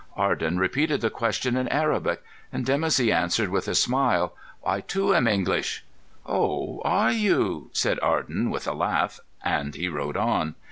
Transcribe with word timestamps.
Arden 0.17 0.57
repeated 0.57 1.01
the 1.01 1.11
question 1.11 1.55
in 1.55 1.67
Arabic; 1.67 2.23
and 2.51 2.65
Dimoussi 2.65 3.11
answered 3.13 3.49
with 3.49 3.67
a 3.67 3.75
smile: 3.75 4.33
"I, 4.65 4.81
too, 4.81 5.13
am 5.13 5.27
English." 5.27 5.83
"Oh! 6.25 6.81
are 6.83 7.11
you?" 7.11 7.69
said 7.71 7.99
Arden, 7.99 8.49
with 8.49 8.67
a 8.67 8.73
laugh; 8.73 9.19
and 9.45 9.75
he 9.75 9.89
rode 9.89 10.17
on. 10.17 10.55